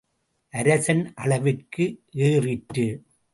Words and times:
அரசன் 0.53 1.13
அளவிற்கு 1.15 1.85
ஏறிற்று. 2.11 2.87